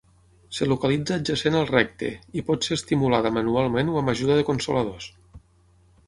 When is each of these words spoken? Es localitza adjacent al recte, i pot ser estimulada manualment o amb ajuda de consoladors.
Es 0.51 0.59
localitza 0.69 1.17
adjacent 1.21 1.57
al 1.57 1.67
recte, 1.71 2.07
i 2.41 2.43
pot 2.47 2.67
ser 2.67 2.77
estimulada 2.79 3.31
manualment 3.35 3.91
o 3.93 3.99
amb 4.01 4.13
ajuda 4.15 4.39
de 4.39 4.47
consoladors. 4.49 5.11